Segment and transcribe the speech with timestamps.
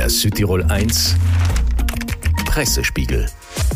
[0.00, 1.14] Der Südtirol 1
[2.46, 3.26] Pressespiegel.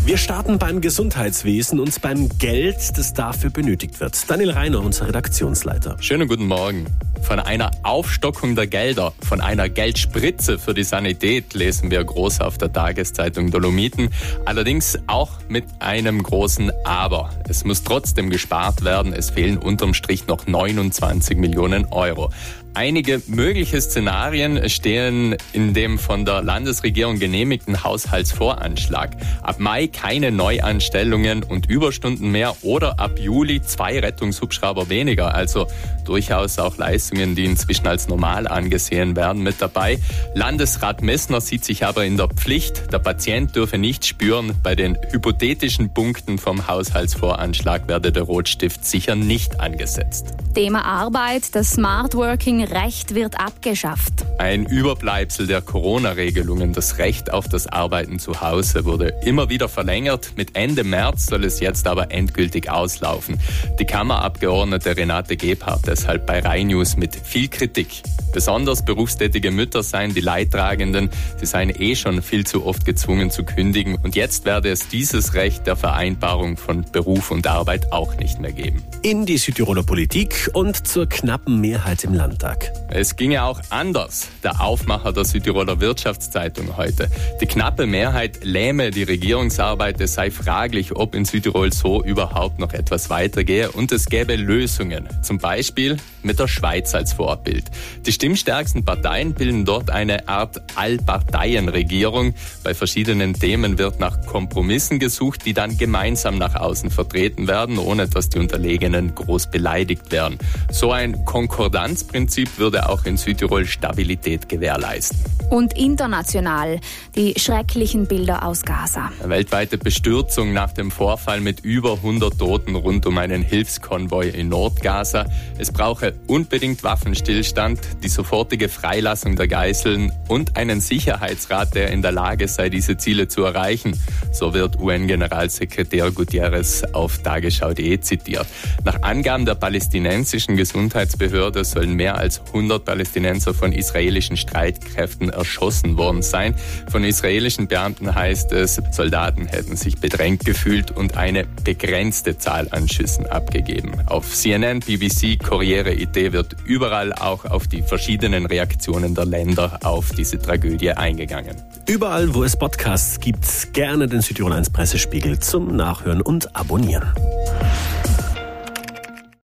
[0.07, 4.18] Wir starten beim Gesundheitswesen und beim Geld, das dafür benötigt wird.
[4.31, 5.99] Daniel Reiner, unser Redaktionsleiter.
[6.00, 6.87] Schönen guten Morgen.
[7.23, 12.59] Von einer Aufstockung der Gelder, von einer Geldspritze für die Sanität lesen wir groß auf
[12.59, 14.11] der Tageszeitung Dolomiten.
[14.45, 17.30] Allerdings auch mit einem großen Aber.
[17.48, 19.12] Es muss trotzdem gespart werden.
[19.12, 22.30] Es fehlen unterm Strich noch 29 Millionen Euro.
[22.77, 29.10] Einige mögliche Szenarien stehen in dem von der Landesregierung genehmigten Haushaltsvoranschlag.
[29.43, 35.37] Ab Mai keine Neuanstellungen und Überstunden mehr oder ab Juli zwei Rettungshubschrauber weniger.
[35.37, 35.69] Also
[36.05, 39.99] durchaus auch Leistungen, die inzwischen als normal angesehen werden, mit dabei.
[40.35, 42.93] Landesrat Messner sieht sich aber in der Pflicht.
[42.93, 49.17] Der Patient dürfe nicht spüren, bei den hypothetischen Punkten vom Haushaltsvoranschlag werde der Rotstift sicher
[49.17, 50.35] nicht angesetzt.
[50.55, 54.25] Thema Arbeit, das Smart Working Recht wird abgeschafft.
[54.39, 60.33] Ein Überbleibsel der Corona-Regelungen, das Recht auf das Arbeiten zu Hause, wurde immer wieder verlängert.
[60.37, 63.39] Mit Ende März soll es jetzt aber endgültig auslaufen.
[63.79, 68.02] Die Kammerabgeordnete Renate Gebhardt deshalb bei Rai News mit viel Kritik.
[68.34, 71.08] Besonders berufstätige Mütter seien die Leidtragenden.
[71.38, 73.94] Sie seien eh schon viel zu oft gezwungen zu kündigen.
[73.94, 78.50] Und jetzt werde es dieses Recht der Vereinbarung von Beruf und Arbeit auch nicht mehr
[78.50, 78.82] geben.
[79.02, 82.72] In die Südtiroler Politik und zur knappen Mehrheit im Landtag.
[82.88, 84.27] Es ginge auch anders.
[84.42, 87.08] Der Aufmacher der Südtiroler Wirtschaftszeitung heute.
[87.40, 90.00] Die knappe Mehrheit lähme die Regierungsarbeit.
[90.00, 93.70] Es sei fraglich, ob in Südtirol so überhaupt noch etwas weitergehe.
[93.70, 95.08] Und es gäbe Lösungen.
[95.22, 97.66] Zum Beispiel mit der Schweiz als Vorbild.
[98.05, 102.33] Die stimmstärksten Parteien bilden dort eine Art Allparteienregierung.
[102.62, 108.08] Bei verschiedenen Themen wird nach Kompromissen gesucht, die dann gemeinsam nach außen vertreten werden, ohne
[108.08, 110.39] dass die Unterlegenen groß beleidigt werden.
[110.70, 115.19] So ein Konkordanzprinzip würde auch in Südtirol Stabilität gewährleisten.
[115.50, 116.80] Und international
[117.14, 119.12] die schrecklichen Bilder aus Gaza.
[119.20, 124.48] Eine weltweite Bestürzung nach dem Vorfall mit über 100 Toten rund um einen Hilfskonvoi in
[124.48, 125.27] Nordgaza.
[125.58, 132.13] Es brauche unbedingt Waffenstillstand, die sofortige Freilassung der Geiseln und einen Sicherheitsrat, der in der
[132.13, 133.99] Lage sei, diese Ziele zu erreichen.
[134.33, 138.47] So wird UN-Generalsekretär Gutierrez auf tagesschau.de zitiert.
[138.85, 146.23] Nach Angaben der palästinensischen Gesundheitsbehörde sollen mehr als 100 Palästinenser von israelischen Streitkräften erschossen worden
[146.23, 146.55] sein.
[146.89, 152.89] Von israelischen Beamten heißt es, Soldaten hätten sich bedrängt gefühlt und eine begrenzte Zahl an
[152.89, 153.93] Schüssen abgegeben.
[154.07, 160.10] Auf CNN, BBC, Corriere IT wird überall auch auf die verschiedenen Reaktionen der Länder auf
[160.10, 161.56] diese Tragödie eingegangen.
[161.88, 167.15] Überall, wo es Podcasts gibt, gerne den Südtirol 1 Pressespiegel zum Nachhören und Abonnieren.